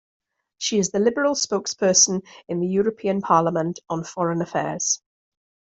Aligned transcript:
She 0.57 0.79
is 0.79 0.89
the 0.89 0.97
liberal 0.97 1.35
spokesperson 1.35 2.25
in 2.49 2.59
the 2.59 2.65
European 2.65 3.21
Parliament 3.21 3.81
on 3.87 4.03
Foreign 4.03 4.41
Affairs. 4.41 4.99